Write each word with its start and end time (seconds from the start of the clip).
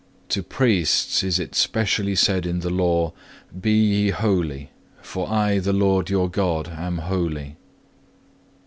To 0.29 0.41
priests 0.41 1.21
is 1.21 1.37
it 1.37 1.53
specially 1.53 2.15
said 2.15 2.47
in 2.47 2.61
the 2.61 2.71
Law, 2.71 3.13
_Be 3.55 3.67
ye 3.69 4.09
holy, 4.09 4.71
for 4.99 5.29
I 5.29 5.59
the 5.59 5.73
Lord 5.73 6.09
your 6.09 6.27
God 6.27 6.69
am 6.69 6.97
holy. 6.97 7.57